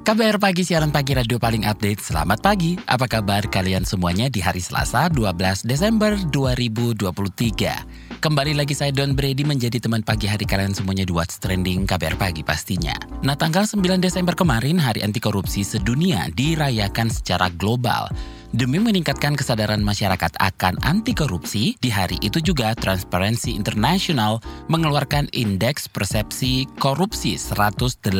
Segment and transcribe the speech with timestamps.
[0.00, 2.00] KBR Pagi, siaran pagi radio paling update.
[2.00, 8.16] Selamat pagi, apa kabar kalian semuanya di hari Selasa 12 Desember 2023.
[8.16, 12.16] Kembali lagi saya Don Brady menjadi teman pagi hari kalian semuanya di What's Trending KBR
[12.16, 12.96] Pagi pastinya.
[13.20, 18.08] Nah tanggal 9 Desember kemarin Hari Anti Korupsi Sedunia dirayakan secara global.
[18.50, 25.86] Demi meningkatkan kesadaran masyarakat akan anti korupsi, di hari itu juga Transparency International mengeluarkan indeks
[25.86, 28.10] persepsi korupsi 180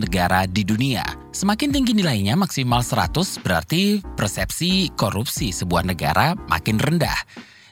[0.00, 1.04] negara di dunia.
[1.28, 7.20] Semakin tinggi nilainya maksimal 100 berarti persepsi korupsi sebuah negara makin rendah.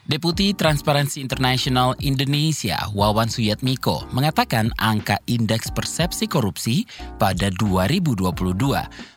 [0.05, 6.85] Deputi Transparency International Indonesia Wawan Suyatmiko mengatakan angka indeks persepsi korupsi
[7.17, 8.21] pada 2022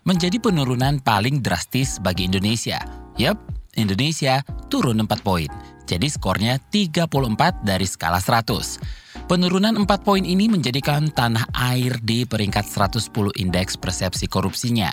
[0.08, 2.80] menjadi penurunan paling drastis bagi Indonesia.
[3.20, 3.36] Yap,
[3.76, 4.40] Indonesia
[4.72, 5.52] turun 4 poin.
[5.84, 7.04] Jadi skornya 34
[7.68, 9.28] dari skala 100.
[9.28, 14.88] Penurunan 4 poin ini menjadikan tanah air di peringkat 110 indeks persepsi korupsinya.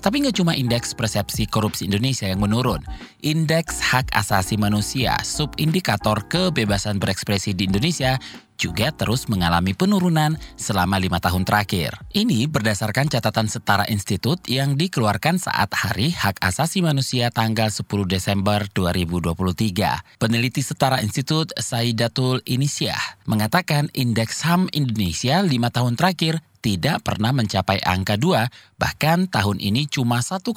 [0.00, 2.80] Tapi nggak cuma indeks persepsi korupsi Indonesia yang menurun.
[3.20, 8.16] Indeks hak asasi manusia, subindikator kebebasan berekspresi di Indonesia
[8.60, 11.96] juga terus mengalami penurunan selama lima tahun terakhir.
[12.12, 18.68] Ini berdasarkan catatan Setara Institut yang dikeluarkan saat Hari Hak Asasi Manusia tanggal 10 Desember
[18.76, 20.20] 2023.
[20.20, 27.80] Peneliti Setara Institut Saidatul Inisyah mengatakan indeks HAM Indonesia lima tahun terakhir tidak pernah mencapai
[27.80, 30.52] angka 2, bahkan tahun ini cuma 1,3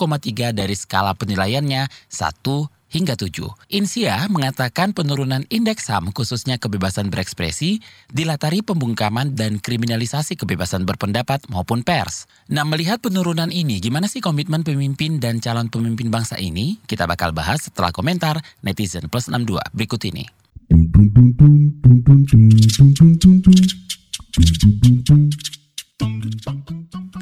[0.52, 3.34] dari skala penilaiannya 1 hingga 7.
[3.74, 7.82] Insia mengatakan penurunan indeks HAM khususnya kebebasan berekspresi
[8.14, 12.30] dilatari pembungkaman dan kriminalisasi kebebasan berpendapat maupun pers.
[12.54, 16.78] Nah melihat penurunan ini, gimana sih komitmen pemimpin dan calon pemimpin bangsa ini?
[16.86, 20.30] Kita bakal bahas setelah komentar netizen plus 62 berikut ini.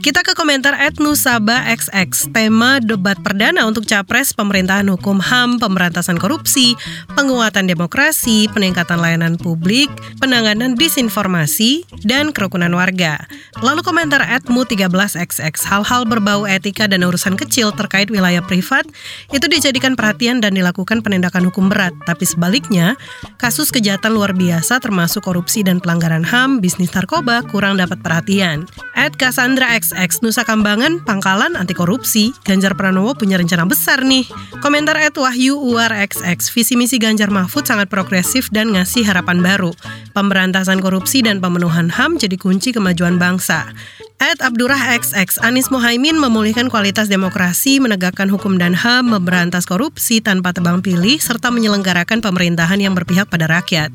[0.02, 6.74] Kita ke komentar Etnusaba XX, tema debat perdana untuk capres pemerintahan hukum HAM, pemberantasan korupsi,
[7.14, 13.30] penguatan demokrasi, peningkatan layanan publik, penanganan disinformasi, dan kerukunan warga.
[13.62, 18.90] Lalu komentar Etmu13XX, hal-hal berbau etika dan urusan kecil terkait wilayah privat
[19.30, 21.94] itu dijadikan perhatian dan dilakukan penindakan hukum berat.
[22.10, 22.98] Tapi sebaliknya,
[23.38, 28.61] kasus kejahatan luar biasa termasuk korupsi dan pelanggaran HAM, bisnis narkoba kurang dapat perhatian.
[28.98, 34.28] Ed Cassandra XX Nusa Kambangan pangkalan anti korupsi Ganjar Pranowo punya rencana besar nih.
[34.60, 39.72] Komentar Ed Wahyu Uar XX Visi misi Ganjar Mahfud sangat progresif dan ngasih harapan baru.
[40.12, 43.72] Pemberantasan korupsi dan pemenuhan HAM jadi kunci kemajuan bangsa.
[44.22, 50.54] Ed Abdurrah XX, Anies Mohaimin memulihkan kualitas demokrasi, menegakkan hukum dan HAM, memberantas korupsi tanpa
[50.54, 53.90] tebang pilih, serta menyelenggarakan pemerintahan yang berpihak pada rakyat.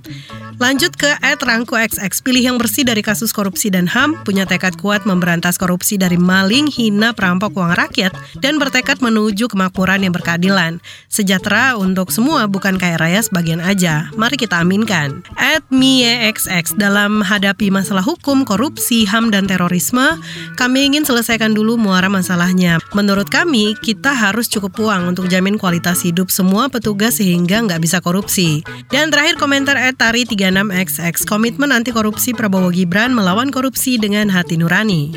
[0.57, 4.81] Lanjut ke Ed Rangko XX, pilih yang bersih dari kasus korupsi dan HAM, punya tekad
[4.81, 10.81] kuat memberantas korupsi dari maling, hina, perampok uang rakyat, dan bertekad menuju kemakmuran yang berkeadilan.
[11.13, 14.09] Sejahtera untuk semua, bukan kaya raya sebagian aja.
[14.17, 15.21] Mari kita aminkan.
[15.37, 20.17] Ed Mie XX, dalam hadapi masalah hukum, korupsi, HAM, dan terorisme,
[20.57, 22.81] kami ingin selesaikan dulu muara masalahnya.
[22.97, 28.01] Menurut kami, kita harus cukup uang untuk jamin kualitas hidup semua petugas sehingga nggak bisa
[28.01, 28.65] korupsi.
[28.89, 35.11] Dan terakhir komentar Etari 36XX, komitmen anti korupsi Prabowo Gibran melawan korupsi dengan hati nurani.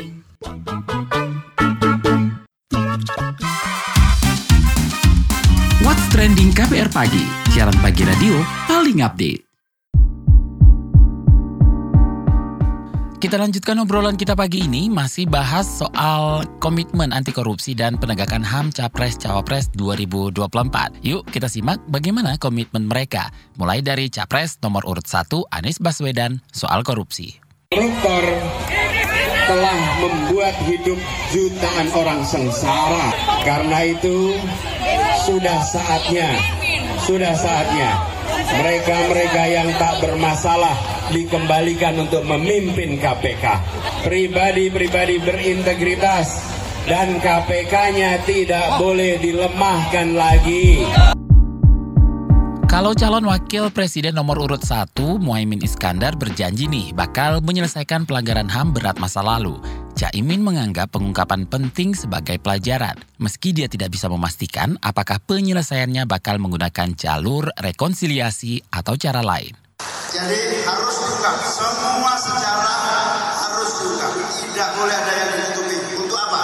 [5.86, 7.22] What's Trending KBR Pagi,
[7.54, 8.34] siaran pagi radio
[8.66, 9.49] paling update.
[13.20, 18.72] Kita lanjutkan obrolan kita pagi ini masih bahas soal komitmen anti korupsi dan penegakan HAM
[18.72, 20.40] Capres Cawapres 2024.
[21.04, 23.28] Yuk kita simak bagaimana komitmen mereka.
[23.60, 27.36] Mulai dari Capres nomor urut 1 Anies Baswedan soal korupsi.
[27.68, 28.24] Koruptor
[29.44, 30.96] telah membuat hidup
[31.28, 33.12] jutaan orang sengsara.
[33.44, 34.32] Karena itu
[35.28, 36.40] sudah saatnya,
[37.04, 38.00] sudah saatnya
[38.48, 40.76] mereka-mereka yang tak bermasalah
[41.12, 43.44] dikembalikan untuk memimpin KPK.
[44.06, 46.50] Pribadi-pribadi berintegritas
[46.88, 50.86] dan KPK-nya tidak boleh dilemahkan lagi.
[52.70, 58.70] Kalau calon wakil presiden nomor urut 1, Muhaimin Iskandar berjanji nih bakal menyelesaikan pelanggaran HAM
[58.70, 59.58] berat masa lalu.
[59.94, 66.94] Caimin menganggap pengungkapan penting sebagai pelajaran, meski dia tidak bisa memastikan apakah penyelesaiannya bakal menggunakan
[66.94, 69.54] jalur rekonsiliasi atau cara lain.
[70.10, 72.80] Jadi harus diungkap, semua sejarah
[73.34, 75.76] harus diungkap, tidak boleh ada yang ditutupi.
[76.00, 76.42] Untuk apa?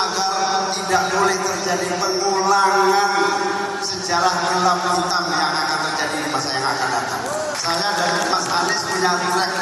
[0.00, 0.32] agar
[0.72, 3.10] tidak boleh terjadi pengulangan
[3.80, 7.22] sejarah gelap hitam yang akan terjadi di masa yang akan datang.
[7.56, 9.59] Saya dan Mas Anies punya track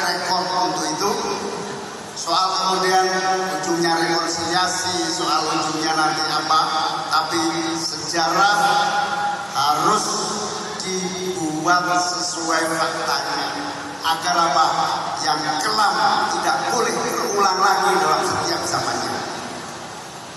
[2.69, 3.01] kemudian
[3.57, 6.61] ujungnya rekonsiliasi, soal ujungnya nanti apa,
[7.09, 7.41] tapi
[7.81, 8.57] sejarah
[9.57, 10.05] harus
[10.85, 13.49] dibuat sesuai faktanya
[14.05, 14.65] agar apa
[15.25, 15.95] yang kelam
[16.37, 19.17] tidak boleh berulang lagi dalam setiap zamannya.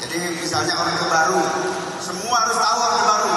[0.01, 1.41] Jadi misalnya Orde Baru,
[2.01, 3.29] semua harus tahu Orde Baru.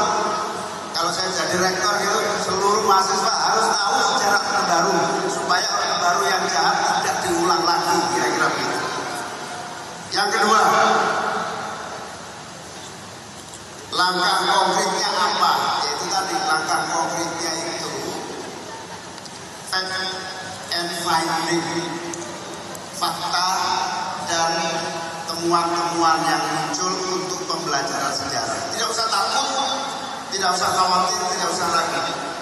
[0.95, 4.95] Kalau saya jadi rektor gitu, seluruh mahasiswa harus tahu sejarah Orde Baru
[5.27, 8.74] supaya Orde Baru yang jahat tidak diulang lagi, kira-kira begitu.
[10.15, 10.61] Yang kedua,
[13.91, 15.51] langkah konkretnya apa?
[15.83, 17.91] Yaitu tadi langkah konkretnya itu
[19.67, 19.91] fact
[20.71, 21.67] and finding
[22.95, 23.49] fakta
[24.31, 24.51] dan
[25.27, 28.71] temuan-temuan yang muncul untuk pembelajaran sejarah.
[28.71, 29.51] Tidak usah takut,
[30.31, 32.34] tidak usah khawatir, tidak usah ragu.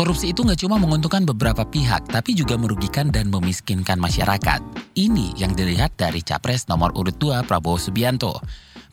[0.00, 4.64] Korupsi itu nggak cuma menguntungkan beberapa pihak, tapi juga merugikan dan memiskinkan masyarakat.
[4.96, 8.40] Ini yang dilihat dari capres nomor urut 2 Prabowo Subianto.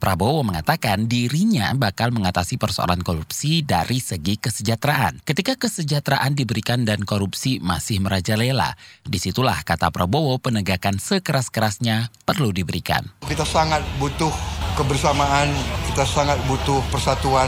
[0.04, 5.24] Prabowo mengatakan dirinya bakal mengatasi persoalan korupsi dari segi kesejahteraan.
[5.24, 8.76] Ketika kesejahteraan diberikan dan korupsi masih merajalela,
[9.08, 13.08] di situlah kata Prabowo penegakan sekeras-kerasnya perlu diberikan.
[13.24, 14.36] Kita sangat butuh
[14.76, 15.56] kebersamaan,
[15.88, 17.48] kita sangat butuh persatuan,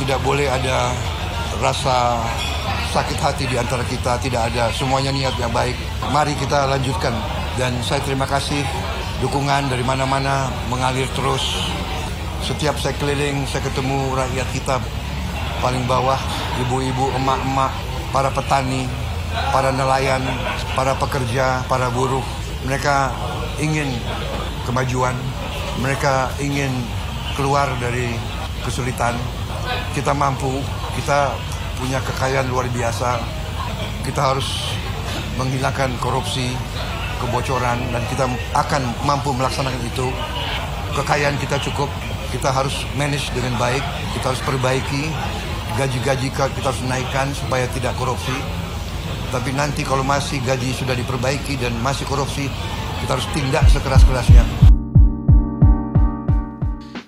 [0.00, 0.88] tidak boleh ada
[1.60, 2.24] rasa
[2.94, 5.74] sakit hati di antara kita, tidak ada semuanya niat yang baik.
[6.14, 7.10] Mari kita lanjutkan
[7.58, 8.62] dan saya terima kasih
[9.18, 11.42] dukungan dari mana-mana mengalir terus.
[12.46, 14.78] Setiap saya keliling, saya ketemu rakyat kita
[15.58, 16.14] paling bawah,
[16.62, 17.74] ibu-ibu, emak-emak,
[18.14, 18.86] para petani,
[19.50, 20.22] para nelayan,
[20.78, 22.22] para pekerja, para buruh.
[22.62, 23.10] Mereka
[23.58, 23.90] ingin
[24.70, 25.18] kemajuan,
[25.82, 26.70] mereka ingin
[27.34, 28.14] keluar dari
[28.62, 29.18] kesulitan.
[29.98, 30.62] Kita mampu,
[30.94, 31.34] kita
[31.78, 33.20] punya kekayaan luar biasa.
[34.04, 34.76] Kita harus
[35.40, 36.54] menghilangkan korupsi,
[37.18, 40.08] kebocoran, dan kita akan mampu melaksanakan itu.
[40.94, 41.90] Kekayaan kita cukup,
[42.30, 43.82] kita harus manage dengan baik,
[44.14, 45.10] kita harus perbaiki,
[45.74, 48.34] gaji-gaji kita harus naikkan supaya tidak korupsi.
[49.34, 52.46] Tapi nanti kalau masih gaji sudah diperbaiki dan masih korupsi,
[53.02, 54.73] kita harus tindak sekeras-kerasnya.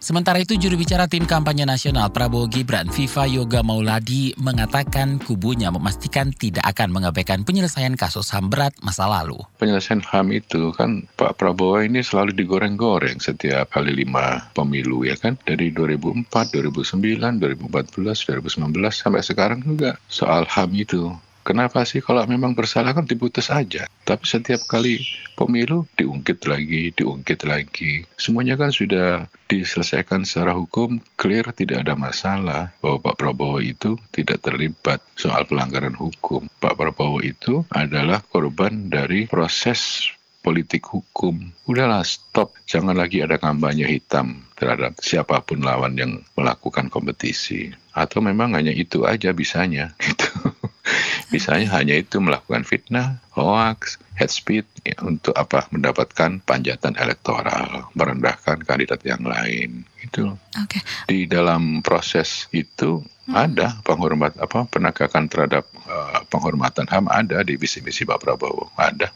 [0.06, 6.30] Sementara itu juru bicara tim kampanye nasional Prabowo Gibran Viva Yoga Mauladi mengatakan kubunya memastikan
[6.30, 9.34] tidak akan mengabaikan penyelesaian kasus HAM berat masa lalu.
[9.58, 15.34] Penyelesaian HAM itu kan Pak Prabowo ini selalu digoreng-goreng setiap kali lima pemilu ya kan.
[15.42, 21.10] Dari 2004, 2009, 2014, 2019 sampai sekarang juga soal HAM itu.
[21.46, 23.86] Kenapa sih kalau memang bersalah kan diputus aja.
[24.02, 24.98] Tapi setiap kali
[25.38, 28.02] pemilu diungkit lagi, diungkit lagi.
[28.18, 34.42] Semuanya kan sudah diselesaikan secara hukum, clear tidak ada masalah bahwa Pak Prabowo itu tidak
[34.42, 36.50] terlibat soal pelanggaran hukum.
[36.58, 40.10] Pak Prabowo itu adalah korban dari proses
[40.46, 41.50] politik hukum.
[41.66, 47.74] Udahlah stop, jangan lagi ada kampanye hitam terhadap siapa pun lawan yang melakukan kompetisi.
[47.94, 50.30] Atau memang hanya itu aja bisanya gitu.
[51.34, 58.64] Misalnya hanya itu melakukan fitnah, hoax, head speed ya, untuk apa mendapatkan panjatan elektoral, merendahkan
[58.64, 59.84] kandidat yang lain.
[60.00, 60.34] Itu.
[60.56, 60.80] Oke.
[61.10, 63.34] Di dalam proses itu hmm.
[63.34, 69.12] ada penghormat apa penegakan terhadap uh, penghormatan HAM ada di visi misi Pak Prabowo, ada.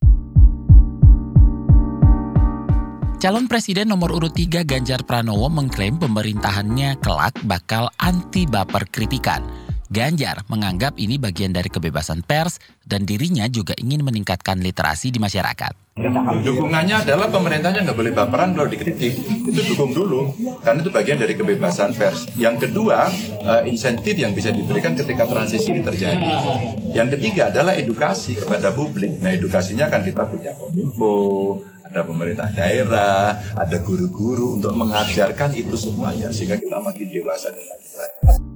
[3.21, 9.45] Calon Presiden nomor urut 3 Ganjar Pranowo mengklaim pemerintahannya kelak bakal anti baper kritikan.
[9.91, 15.99] Ganjar menganggap ini bagian dari kebebasan pers dan dirinya juga ingin meningkatkan literasi di masyarakat.
[16.47, 19.19] Dukungannya adalah pemerintahnya nggak boleh baperan kalau dikritik.
[19.51, 20.31] Itu dukung dulu,
[20.63, 22.31] karena itu bagian dari kebebasan pers.
[22.39, 23.11] Yang kedua,
[23.43, 26.39] uh, insentif yang bisa diberikan ketika transisi ini terjadi.
[26.95, 29.19] Yang ketiga adalah edukasi kepada publik.
[29.19, 36.31] Nah, edukasinya kan kita punya kominfo, ada pemerintah daerah, ada guru-guru untuk mengajarkan itu semuanya
[36.31, 38.50] sehingga kita makin dewasa dan makin baik.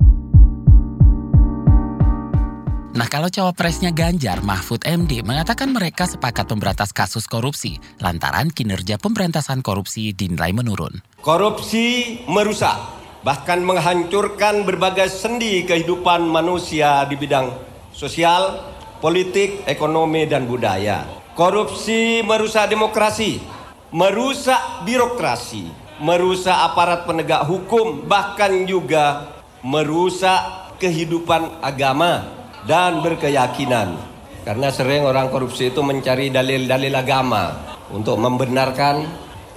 [2.94, 9.66] Nah kalau cawapresnya Ganjar, Mahfud MD mengatakan mereka sepakat pemberantas kasus korupsi lantaran kinerja pemberantasan
[9.66, 11.02] korupsi dinilai menurun.
[11.18, 12.78] Korupsi merusak,
[13.26, 17.50] bahkan menghancurkan berbagai sendi kehidupan manusia di bidang
[17.90, 18.62] sosial,
[19.02, 21.02] politik, ekonomi, dan budaya.
[21.34, 23.42] Korupsi merusak demokrasi,
[23.90, 25.66] merusak birokrasi,
[25.98, 29.34] merusak aparat penegak hukum, bahkan juga
[29.66, 33.96] merusak kehidupan agama dan berkeyakinan.
[34.44, 37.72] Karena sering orang korupsi itu mencari dalil-dalil agama.
[37.92, 39.04] untuk membenarkan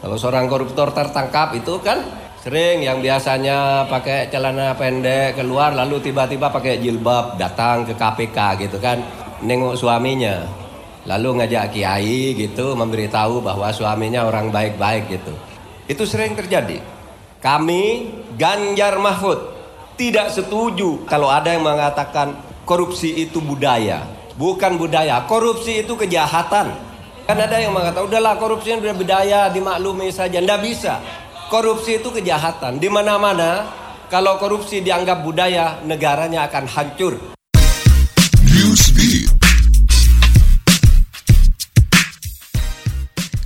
[0.04, 2.04] kalau seorang koruptor tertangkap itu kan
[2.44, 8.38] sering yang biasanya pakai celana pendek keluar lalu tiba-tiba pakai jilbab datang ke KPK
[8.68, 9.02] gitu kan
[9.42, 10.48] nengok suaminya
[11.08, 15.34] lalu ngajak kiai gitu memberitahu bahwa suaminya orang baik-baik gitu
[15.88, 16.80] itu sering terjadi
[17.42, 19.40] kami Ganjar Mahfud
[19.98, 24.04] tidak setuju kalau ada yang mengatakan korupsi itu budaya
[24.36, 26.88] bukan budaya korupsi itu kejahatan
[27.28, 30.40] Kan ada yang mengatakan, udahlah korupsi itu budaya, dimaklumi saja.
[30.40, 31.04] Tidak bisa.
[31.52, 32.80] Korupsi itu kejahatan.
[32.80, 33.68] Di mana-mana,
[34.08, 37.36] kalau korupsi dianggap budaya, negaranya akan hancur.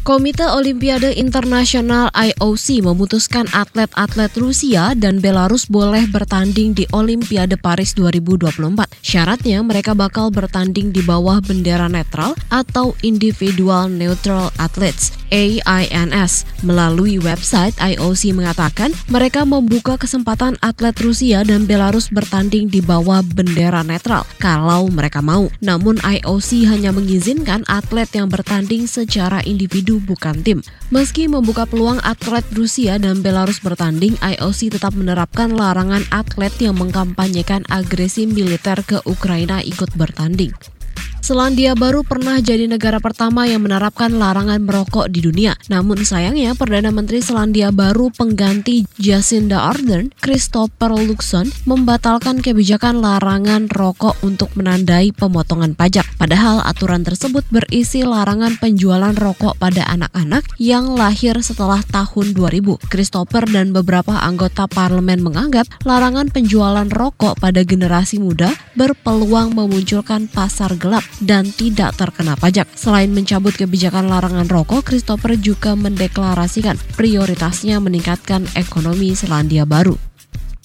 [0.02, 8.98] Komite Olimpiade Internasional IOC memutuskan atlet-atlet Rusia dan Belarus boleh bertanding di Olimpiade Paris 2024.
[9.06, 16.50] Syaratnya mereka bakal bertanding di bawah bendera netral atau Individual Neutral Athletes AINS.
[16.62, 23.82] Melalui website IOC mengatakan mereka membuka kesempatan atlet Rusia dan Belarus bertanding di bawah bendera
[23.82, 25.46] netral kalau mereka mau.
[25.64, 30.64] Namun IOC hanya mengizinkan atlet yang bertanding secara individu bukan tim.
[30.94, 37.68] Meski membuka peluang atlet Rusia dan Belarus bertanding, IOC tetap menerapkan larangan atlet yang mengkampanyekan
[37.68, 40.54] agresi militer ke Ukraina ikut bertanding.
[41.22, 45.54] Selandia Baru pernah jadi negara pertama yang menerapkan larangan merokok di dunia.
[45.70, 54.18] Namun sayangnya Perdana Menteri Selandia Baru pengganti Jacinda Ardern, Christopher Luxon, membatalkan kebijakan larangan rokok
[54.26, 56.10] untuk menandai pemotongan pajak.
[56.18, 62.82] Padahal aturan tersebut berisi larangan penjualan rokok pada anak-anak yang lahir setelah tahun 2000.
[62.90, 70.74] Christopher dan beberapa anggota parlemen menganggap larangan penjualan rokok pada generasi muda berpeluang memunculkan pasar
[70.82, 72.70] gelap dan tidak terkena pajak.
[72.78, 80.11] Selain mencabut kebijakan larangan rokok, Christopher juga mendeklarasikan prioritasnya meningkatkan ekonomi Selandia Baru.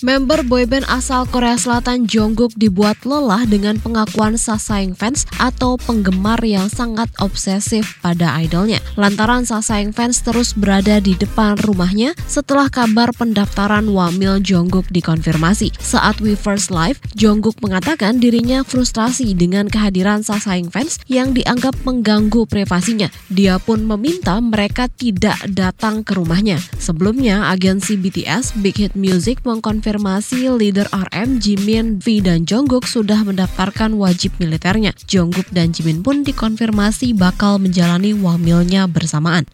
[0.04, 6.68] Member boyband asal Korea Selatan Jungkook dibuat lelah dengan pengakuan sasaeng fans atau penggemar yang
[6.68, 8.76] sangat obsesif pada idolnya.
[9.00, 15.72] Lantaran sasaeng fans terus berada di depan rumahnya setelah kabar pendaftaran Wamil Jungkook dikonfirmasi.
[15.80, 22.44] Saat We First Live, Jungkook mengatakan dirinya frustrasi dengan kehadiran sasaeng fans yang dianggap mengganggu
[22.44, 23.08] privasinya.
[23.32, 26.60] Dia pun meminta mereka tidak datang ke rumahnya.
[26.76, 33.22] Sebelumnya, agensi BTS Big Hit Music mengkonfirmasi konfirmasi leader RM Jimin, V dan Jungkook sudah
[33.22, 34.90] mendaftarkan wajib militernya.
[35.06, 39.46] Jungkook dan Jimin pun dikonfirmasi bakal menjalani wamilnya bersamaan.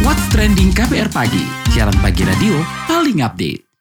[0.00, 3.73] What's Trending KPR Pagi, siaran pagi radio paling update.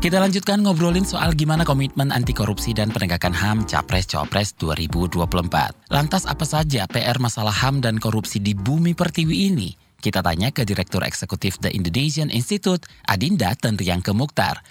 [0.00, 5.92] Kita lanjutkan ngobrolin soal gimana komitmen anti korupsi dan penegakan HAM Capres-Cawapres 2024.
[5.92, 9.76] Lantas apa saja PR masalah HAM dan korupsi di bumi pertiwi ini?
[10.00, 14.64] Kita tanya ke Direktur Eksekutif The Indonesian Institute, Adinda Tenriang Mukhtar.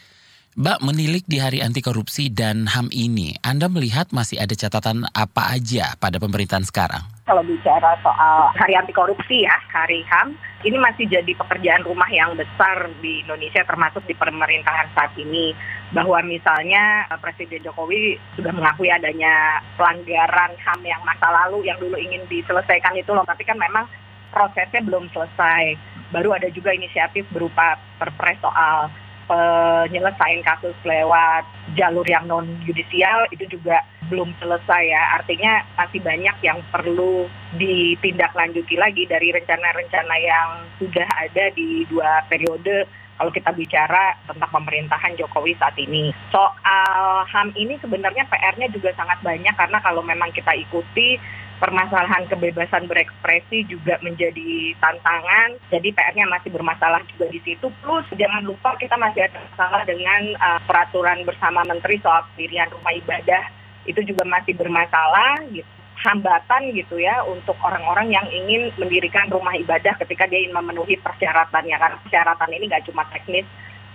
[0.57, 5.53] Mbak menilik di Hari Anti Korupsi dan HAM ini, Anda melihat masih ada catatan apa
[5.53, 7.05] aja pada pemerintahan sekarang?
[7.29, 10.33] Kalau bicara soal Hari Anti Korupsi ya, Hari HAM,
[10.65, 15.53] ini masih jadi pekerjaan rumah yang besar di Indonesia termasuk di pemerintahan saat ini.
[15.93, 22.01] Bahwa misalnya eh, Presiden Jokowi sudah mengakui adanya pelanggaran HAM yang masa lalu yang dulu
[22.01, 23.85] ingin diselesaikan itu loh, tapi kan memang
[24.33, 25.77] prosesnya belum selesai.
[26.09, 28.89] Baru ada juga inisiatif berupa perpres soal
[29.29, 31.45] penyelesaian kasus lewat
[31.77, 35.21] jalur yang non yudisial itu juga belum selesai ya.
[35.21, 37.29] Artinya masih banyak yang perlu
[37.61, 40.49] ditindaklanjuti lagi dari rencana-rencana yang
[40.81, 46.15] sudah ada di dua periode kalau kita bicara tentang pemerintahan Jokowi saat ini.
[46.31, 51.19] Soal HAM ini sebenarnya PR-nya juga sangat banyak karena kalau memang kita ikuti
[51.59, 55.59] permasalahan kebebasan berekspresi juga menjadi tantangan.
[55.69, 57.67] Jadi PR-nya masih bermasalah juga di situ.
[57.83, 62.95] Plus jangan lupa kita masih ada masalah dengan uh, peraturan bersama menteri soal pendirian rumah
[62.95, 63.43] ibadah.
[63.83, 65.67] Itu juga masih bermasalah gitu
[65.99, 71.75] hambatan gitu ya untuk orang-orang yang ingin mendirikan rumah ibadah ketika dia ingin memenuhi persyaratannya
[71.75, 73.43] karena persyaratan ini nggak cuma teknis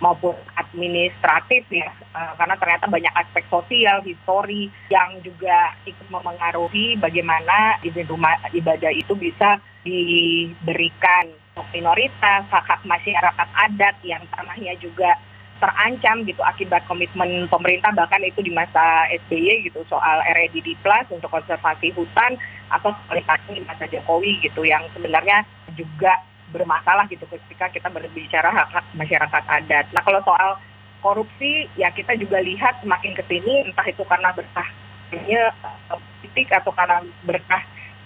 [0.03, 7.79] maupun administratif ya uh, karena ternyata banyak aspek sosial, histori yang juga ikut memengaruhi bagaimana
[7.83, 11.31] izin rumah ibadah itu bisa diberikan
[11.71, 15.15] minoritas, hak-hak masyarakat adat yang tanahnya juga
[15.55, 21.31] terancam gitu akibat komitmen pemerintah bahkan itu di masa SBY gitu soal REDD Plus untuk
[21.31, 22.35] konservasi hutan
[22.67, 25.47] atau sebaliknya di masa Jokowi gitu yang sebenarnya
[25.79, 26.19] juga
[26.53, 29.85] bermasalah gitu ketika kita berbicara hak-hak masyarakat adat.
[29.93, 30.61] Nah kalau soal
[31.01, 35.41] korupsi ya kita juga lihat semakin ke sini entah itu karena berkahnya
[35.89, 37.61] politik atau karena berkah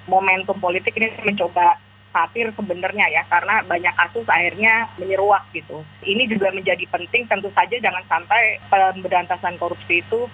[0.08, 1.79] momentum politik ini mencoba
[2.10, 5.86] satir sebenarnya ya karena banyak kasus akhirnya menyeruak gitu.
[6.03, 10.25] Ini juga menjadi penting tentu saja jangan sampai pemberantasan korupsi itu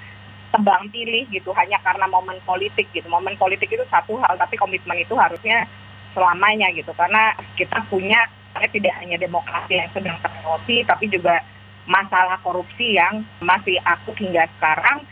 [0.55, 3.05] tebang pilih gitu hanya karena momen politik gitu.
[3.11, 5.67] Momen politik itu satu hal tapi komitmen itu harusnya
[6.15, 8.23] selamanya gitu karena kita punya
[8.71, 11.43] tidak hanya demokrasi yang sedang terkorupsi tapi juga
[11.85, 15.03] masalah korupsi yang masih akut hingga sekarang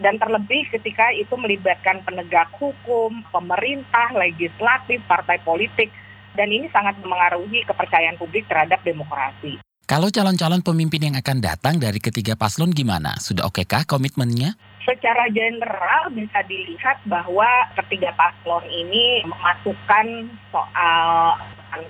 [0.00, 5.92] dan terlebih ketika itu melibatkan penegak hukum, pemerintah, legislatif, partai politik
[6.32, 9.60] dan ini sangat memengaruhi kepercayaan publik terhadap demokrasi.
[9.84, 13.20] Kalau calon-calon pemimpin yang akan datang dari ketiga paslon gimana?
[13.20, 14.56] Sudah okekah komitmennya?
[14.82, 17.46] Secara general bisa dilihat bahwa
[17.78, 21.38] ketiga paslon ini memasukkan soal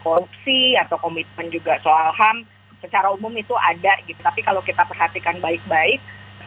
[0.05, 2.45] korupsi atau komitmen juga soal HAM
[2.85, 4.21] secara umum itu ada gitu.
[4.21, 5.99] Tapi kalau kita perhatikan baik-baik,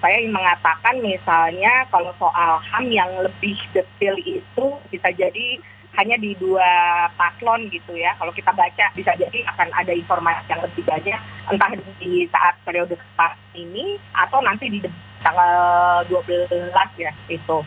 [0.04, 5.58] saya ingin mengatakan misalnya kalau soal HAM yang lebih detail itu bisa jadi
[5.96, 6.68] hanya di dua
[7.16, 8.16] paslon gitu ya.
[8.20, 11.20] Kalau kita baca bisa jadi akan ada informasi yang lebih banyak
[11.52, 14.80] entah di saat periode pas ini atau nanti di
[15.24, 16.72] tanggal 12
[17.02, 17.60] ya itu.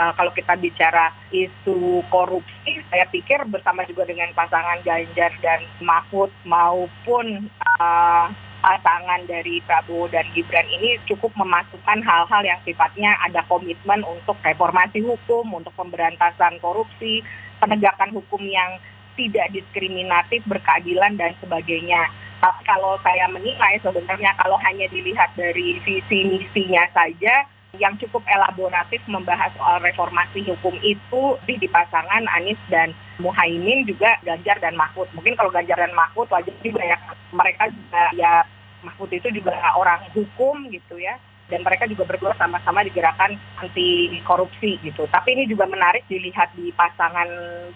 [0.00, 6.32] Uh, kalau kita bicara isu korupsi, saya pikir bersama juga dengan pasangan Ganjar dan Mahfud
[6.48, 14.04] maupun uh, pasangan dari Prabowo dan Gibran ini cukup memasukkan hal-hal yang sifatnya ada komitmen
[14.04, 17.24] untuk reformasi hukum, untuk pemberantasan korupsi,
[17.58, 18.76] penegakan hukum yang
[19.16, 22.08] tidak diskriminatif, berkeadilan dan sebagainya.
[22.40, 27.44] Tapi kalau saya menilai sebenarnya kalau hanya dilihat dari visi misinya saja,
[27.78, 34.58] yang cukup elaboratif membahas soal reformasi hukum itu di pasangan Anies dan Muhaimin juga Ganjar
[34.58, 35.06] dan Mahfud.
[35.12, 36.96] Mungkin kalau Ganjar dan Mahfud wajar juga ya
[37.30, 38.32] mereka juga ya
[38.80, 44.14] Mahfud itu juga orang hukum gitu ya dan mereka juga berdua sama-sama di gerakan anti
[44.22, 45.04] korupsi gitu.
[45.10, 47.26] Tapi ini juga menarik dilihat di pasangan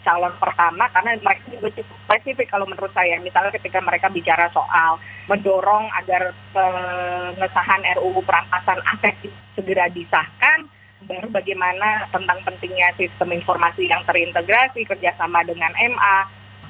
[0.06, 3.18] calon pertama karena mereka juga cukup spesifik kalau menurut saya.
[3.18, 9.18] Misalnya ketika mereka bicara soal mendorong agar pengesahan RUU perampasan aset
[9.58, 10.70] segera disahkan,
[11.04, 16.16] baru bagaimana tentang pentingnya sistem informasi yang terintegrasi kerjasama dengan MA,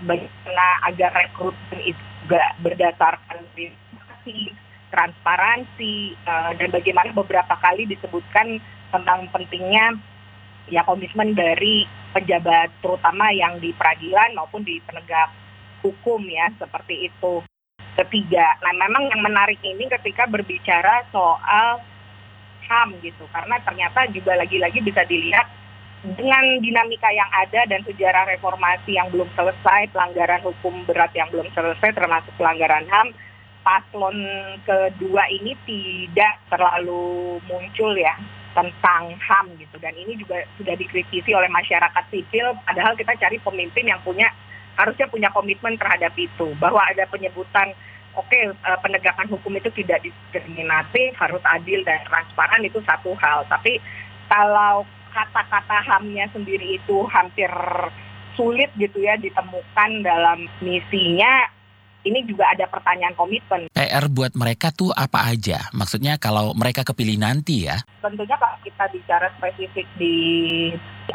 [0.04, 4.54] bagaimana agar rekrutmen itu juga berdasarkan informasi
[4.94, 8.62] transparansi uh, dan bagaimana beberapa kali disebutkan
[8.94, 9.98] tentang pentingnya
[10.70, 15.34] ya komitmen dari pejabat terutama yang di peradilan maupun di penegak
[15.82, 17.42] hukum ya seperti itu.
[17.94, 21.78] Ketiga, nah memang yang menarik ini ketika berbicara soal
[22.68, 23.24] HAM gitu.
[23.30, 25.46] Karena ternyata juga lagi-lagi bisa dilihat
[26.04, 31.48] dengan dinamika yang ada dan sejarah reformasi yang belum selesai, pelanggaran hukum berat yang belum
[31.56, 33.16] selesai termasuk pelanggaran HAM,
[33.64, 34.20] paslon
[34.68, 38.12] kedua ini tidak terlalu muncul ya
[38.52, 39.80] tentang HAM gitu.
[39.80, 44.28] Dan ini juga sudah dikritisi oleh masyarakat sipil padahal kita cari pemimpin yang punya
[44.76, 46.52] harusnya punya komitmen terhadap itu.
[46.60, 47.72] Bahwa ada penyebutan
[48.14, 53.46] oke okay, eh, penegakan hukum itu tidak diskriminatif harus adil dan transparan itu satu hal.
[53.46, 53.78] Tapi
[54.30, 54.82] kalau
[55.14, 57.50] kata-kata HAM-nya sendiri itu hampir
[58.34, 61.46] sulit gitu ya ditemukan dalam misinya
[62.04, 63.72] ini juga ada pertanyaan komitmen.
[63.72, 65.72] PR buat mereka tuh apa aja?
[65.72, 67.80] Maksudnya kalau mereka kepilih nanti ya?
[68.04, 70.16] Tentunya kalau kita bicara spesifik di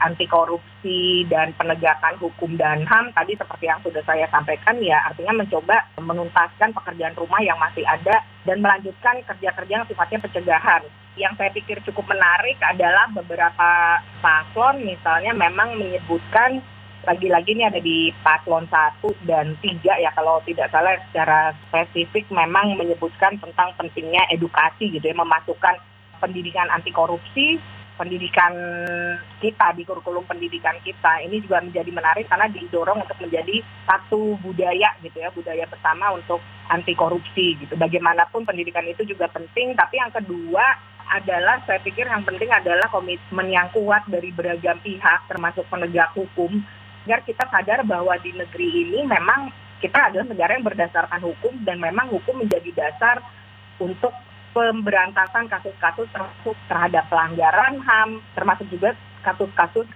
[0.01, 5.43] anti korupsi dan penegakan hukum dan HAM tadi seperti yang sudah saya sampaikan ya artinya
[5.43, 10.81] mencoba menuntaskan pekerjaan rumah yang masih ada dan melanjutkan kerja-kerja yang sifatnya pencegahan.
[11.19, 16.63] Yang saya pikir cukup menarik adalah beberapa paslon misalnya memang menyebutkan
[17.07, 22.75] lagi-lagi ini ada di paslon 1 dan 3 ya kalau tidak salah secara spesifik memang
[22.75, 25.79] menyebutkan tentang pentingnya edukasi gitu ya memasukkan
[26.19, 27.59] pendidikan anti korupsi
[27.99, 28.55] pendidikan
[29.43, 31.19] kita di kurikulum pendidikan kita.
[31.27, 36.39] Ini juga menjadi menarik karena didorong untuk menjadi satu budaya gitu ya budaya bersama untuk
[36.71, 37.75] anti korupsi gitu.
[37.75, 40.63] Bagaimanapun pendidikan itu juga penting tapi yang kedua
[41.09, 46.61] adalah saya pikir yang penting adalah komitmen yang kuat dari beragam pihak termasuk penegak hukum
[47.05, 51.79] agar kita sadar bahwa di negeri ini memang kita adalah negara yang berdasarkan hukum dan
[51.79, 53.23] memang hukum menjadi dasar
[53.79, 54.11] untuk
[54.51, 58.91] pemberantasan kasus-kasus termasuk terhadap pelanggaran HAM, termasuk juga
[59.23, 59.87] kasus-kasus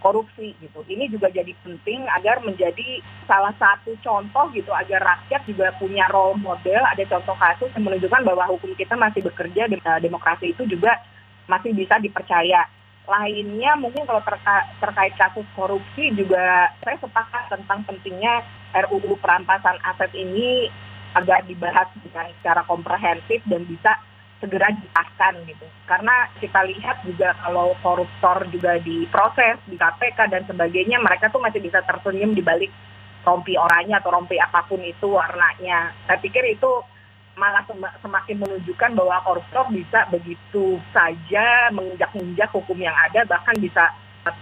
[0.00, 0.80] korupsi gitu.
[0.88, 6.40] Ini juga jadi penting agar menjadi salah satu contoh gitu agar rakyat juga punya role
[6.40, 9.68] model, ada contoh kasus yang menunjukkan bahwa hukum kita masih bekerja,
[10.00, 10.96] demokrasi itu juga
[11.48, 12.64] masih bisa dipercaya
[13.08, 18.44] lainnya mungkin kalau terka, terkait kasus korupsi juga saya sepakat tentang pentingnya
[18.86, 20.70] RUU perampasan aset ini
[21.18, 23.98] agar dibahas dengan secara komprehensif dan bisa
[24.40, 25.66] segera diahkan gitu.
[25.84, 31.60] Karena kita lihat juga kalau koruptor juga diproses di KPK dan sebagainya, mereka tuh masih
[31.60, 32.72] bisa tersenyum di balik
[33.20, 35.92] rompi oranye atau rompi apa pun itu warnanya.
[36.08, 36.70] Saya pikir itu
[37.40, 37.64] malah
[38.04, 43.88] semakin menunjukkan bahwa koruptor bisa begitu saja menginjak-injak hukum yang ada, bahkan bisa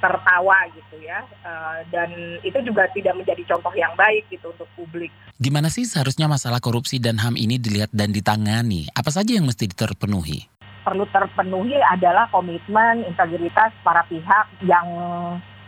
[0.03, 2.11] tertawa gitu ya uh, dan
[2.43, 5.15] itu juga tidak menjadi contoh yang baik gitu untuk publik.
[5.39, 8.91] Gimana sih seharusnya masalah korupsi dan HAM ini dilihat dan ditangani?
[8.99, 10.51] Apa saja yang mesti terpenuhi?
[10.83, 14.87] Perlu terpenuhi adalah komitmen integritas para pihak yang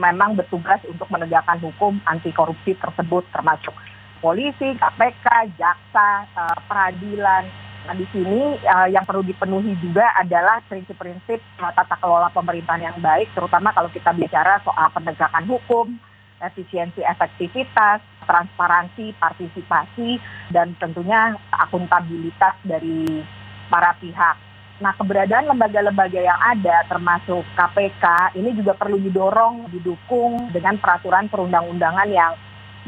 [0.01, 3.77] memang bertugas untuk menegakkan hukum anti korupsi tersebut termasuk
[4.21, 7.49] polisi, KPK, jaksa, uh, peradilan,
[7.81, 13.33] Nah, di sini uh, yang perlu dipenuhi juga adalah prinsip-prinsip tata kelola pemerintahan yang baik,
[13.33, 15.97] terutama kalau kita bicara soal penegakan hukum,
[16.45, 20.21] efisiensi efektivitas, transparansi, partisipasi,
[20.53, 23.25] dan tentunya akuntabilitas dari
[23.73, 24.37] para pihak.
[24.81, 32.09] Nah, keberadaan lembaga-lembaga yang ada, termasuk KPK, ini juga perlu didorong, didukung dengan peraturan perundang-undangan
[32.09, 32.33] yang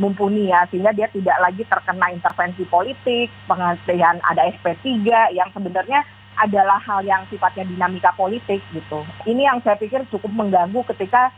[0.00, 5.04] mumpuni ya sehingga dia tidak lagi terkena intervensi politik, pengertian ada SP3
[5.36, 6.00] yang sebenarnya
[6.40, 9.04] adalah hal yang sifatnya dinamika politik gitu.
[9.28, 11.28] Ini yang saya pikir cukup mengganggu ketika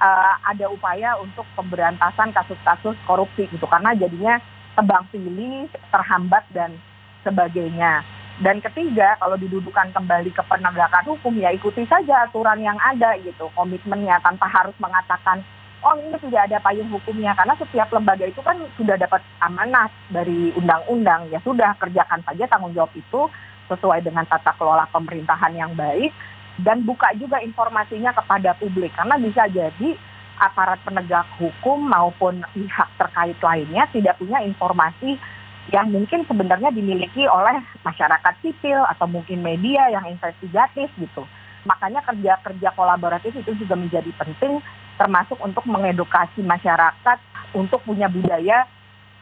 [0.00, 4.42] uh, ada upaya untuk pemberantasan kasus-kasus korupsi gitu karena jadinya
[4.74, 6.74] tebang pilih, terhambat dan
[7.22, 8.02] sebagainya.
[8.40, 13.52] Dan ketiga, kalau didudukan kembali ke penegakan hukum ya ikuti saja aturan yang ada gitu,
[13.52, 15.44] komitmennya tanpa harus mengatakan
[15.80, 17.32] oh ini sudah ada payung hukumnya.
[17.36, 21.28] Karena setiap lembaga itu kan sudah dapat amanah dari undang-undang.
[21.32, 23.28] Ya sudah kerjakan saja tanggung jawab itu
[23.70, 26.12] sesuai dengan tata kelola pemerintahan yang baik.
[26.60, 28.92] Dan buka juga informasinya kepada publik.
[28.92, 29.96] Karena bisa jadi
[30.40, 35.20] aparat penegak hukum maupun pihak terkait lainnya tidak punya informasi
[35.68, 41.28] yang mungkin sebenarnya dimiliki oleh masyarakat sipil atau mungkin media yang investigatif gitu.
[41.68, 44.64] Makanya kerja-kerja kolaboratif itu juga menjadi penting
[45.00, 47.18] termasuk untuk mengedukasi masyarakat
[47.56, 48.68] untuk punya budaya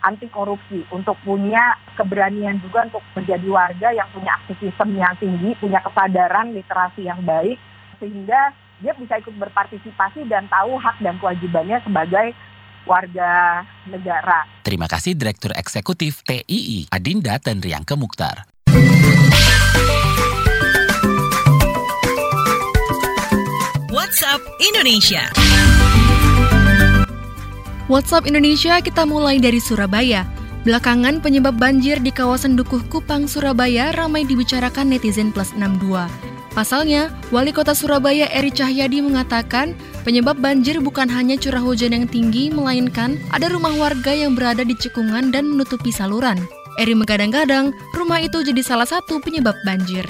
[0.03, 5.79] anti korupsi, untuk punya keberanian juga untuk menjadi warga yang punya aktivisme yang tinggi, punya
[5.83, 7.59] kesadaran literasi yang baik,
[8.03, 12.31] sehingga dia bisa ikut berpartisipasi dan tahu hak dan kewajibannya sebagai
[12.87, 14.47] warga negara.
[14.63, 18.47] Terima kasih Direktur Eksekutif TII Adinda Tenriangke Mukhtar.
[24.09, 25.29] WhatsApp Indonesia.
[27.93, 30.25] WhatsApp Indonesia kita mulai dari Surabaya.
[30.65, 36.09] Belakangan penyebab banjir di kawasan Dukuh Kupang, Surabaya ramai dibicarakan netizen plus 62.
[36.57, 39.77] Pasalnya, Wali Kota Surabaya Eri Cahyadi mengatakan
[40.09, 44.73] penyebab banjir bukan hanya curah hujan yang tinggi, melainkan ada rumah warga yang berada di
[44.73, 46.41] cekungan dan menutupi saluran.
[46.81, 50.09] Eri menggadang-gadang rumah itu jadi salah satu penyebab banjir.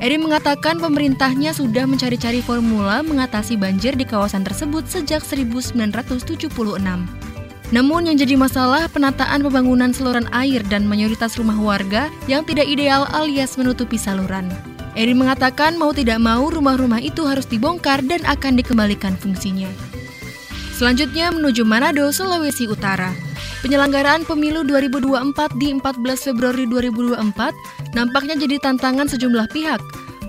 [0.00, 6.48] Eri mengatakan pemerintahnya sudah mencari-cari formula mengatasi banjir di kawasan tersebut sejak 1976.
[7.70, 13.04] Namun yang jadi masalah penataan pembangunan saluran air dan mayoritas rumah warga yang tidak ideal
[13.12, 14.48] alias menutupi saluran.
[14.96, 19.68] Eri mengatakan mau tidak mau rumah-rumah itu harus dibongkar dan akan dikembalikan fungsinya.
[20.80, 23.29] Selanjutnya menuju Manado, Sulawesi Utara.
[23.60, 29.80] Penyelenggaraan pemilu 2024 di 14 Februari 2024 nampaknya jadi tantangan sejumlah pihak.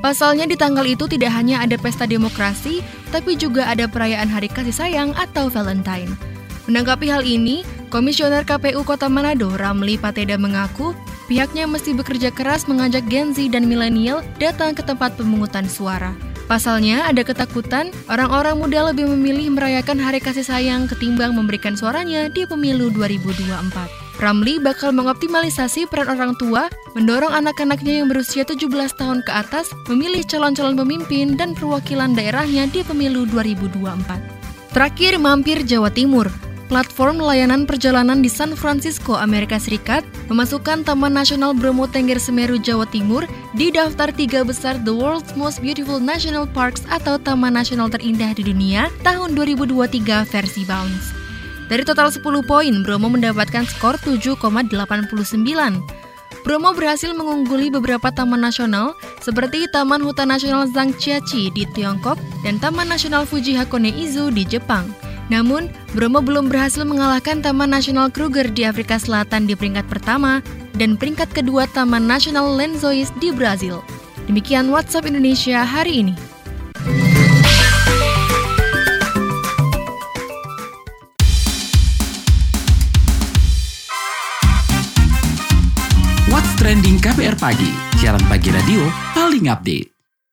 [0.04, 2.84] Pasalnya di tanggal itu tidak hanya ada pesta demokrasi,
[3.16, 6.12] tapi juga ada perayaan Hari Kasih Sayang atau Valentine.
[6.68, 10.92] Menanggapi hal ini, Komisioner KPU Kota Manado, Ramli Pateda mengaku
[11.32, 16.12] pihaknya mesti bekerja keras mengajak Gen Z dan milenial datang ke tempat pemungutan suara.
[16.52, 22.44] Pasalnya, ada ketakutan orang-orang muda lebih memilih merayakan hari kasih sayang ketimbang memberikan suaranya di
[22.44, 24.20] pemilu 2024.
[24.20, 28.68] Ramli bakal mengoptimalisasi peran orang tua, mendorong anak-anaknya yang berusia 17
[29.00, 34.76] tahun ke atas memilih calon-calon pemimpin dan perwakilan daerahnya di pemilu 2024.
[34.76, 41.52] Terakhir, mampir Jawa Timur platform layanan perjalanan di San Francisco, Amerika Serikat, memasukkan Taman Nasional
[41.52, 43.28] Bromo Tengger Semeru, Jawa Timur
[43.60, 48.48] di daftar tiga besar The World's Most Beautiful National Parks atau Taman Nasional Terindah di
[48.48, 51.12] Dunia tahun 2023 versi Bounce.
[51.68, 54.72] Dari total 10 poin, Bromo mendapatkan skor 7,89.
[56.42, 62.90] Bromo berhasil mengungguli beberapa taman nasional seperti Taman Hutan Nasional Zhangjiajie di Tiongkok dan Taman
[62.90, 65.01] Nasional Fuji Hakone Izu di Jepang.
[65.28, 70.40] Namun, Bromo belum berhasil mengalahkan Taman Nasional Kruger di Afrika Selatan di peringkat pertama
[70.80, 73.84] dan peringkat kedua Taman Nasional Lenzois di Brazil.
[74.32, 76.16] Demikian WhatsApp Indonesia hari ini.
[86.32, 89.91] What's Trending KPR Pagi, siaran pagi radio paling update.